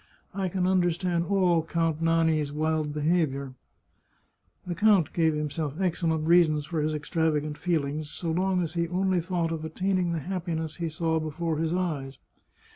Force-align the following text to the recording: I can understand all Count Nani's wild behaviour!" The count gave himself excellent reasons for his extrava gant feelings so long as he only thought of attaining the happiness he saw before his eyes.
I 0.33 0.49
can 0.49 0.65
understand 0.65 1.25
all 1.25 1.63
Count 1.63 2.01
Nani's 2.01 2.51
wild 2.51 2.91
behaviour!" 2.91 3.53
The 4.65 4.73
count 4.73 5.13
gave 5.13 5.35
himself 5.35 5.75
excellent 5.79 6.25
reasons 6.25 6.65
for 6.65 6.81
his 6.81 6.95
extrava 6.95 7.39
gant 7.39 7.59
feelings 7.59 8.09
so 8.09 8.31
long 8.31 8.63
as 8.63 8.73
he 8.73 8.87
only 8.87 9.21
thought 9.21 9.51
of 9.51 9.63
attaining 9.63 10.11
the 10.11 10.17
happiness 10.19 10.77
he 10.77 10.89
saw 10.89 11.19
before 11.19 11.59
his 11.59 11.71
eyes. 11.71 12.17